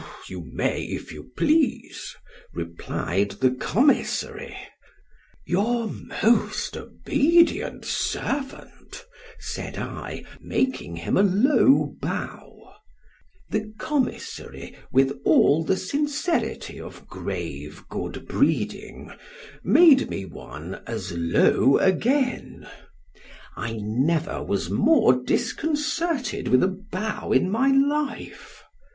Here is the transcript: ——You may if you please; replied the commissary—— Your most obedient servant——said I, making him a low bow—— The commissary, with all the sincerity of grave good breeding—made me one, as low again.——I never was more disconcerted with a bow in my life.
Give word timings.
——You 0.27 0.49
may 0.51 0.81
if 0.85 1.11
you 1.13 1.29
please; 1.37 2.15
replied 2.55 3.29
the 3.39 3.51
commissary—— 3.51 4.57
Your 5.45 5.89
most 6.19 6.75
obedient 6.75 7.85
servant——said 7.85 9.77
I, 9.77 10.23
making 10.39 10.95
him 10.95 11.17
a 11.17 11.21
low 11.21 11.95
bow—— 12.01 12.73
The 13.51 13.71
commissary, 13.77 14.75
with 14.91 15.19
all 15.23 15.63
the 15.63 15.77
sincerity 15.77 16.79
of 16.81 17.05
grave 17.05 17.83
good 17.87 18.25
breeding—made 18.27 20.09
me 20.09 20.25
one, 20.25 20.81
as 20.87 21.11
low 21.15 21.77
again.——I 21.77 23.77
never 23.83 24.41
was 24.43 24.71
more 24.71 25.13
disconcerted 25.13 26.47
with 26.47 26.63
a 26.63 26.69
bow 26.91 27.31
in 27.31 27.51
my 27.51 27.67
life. 27.69 28.63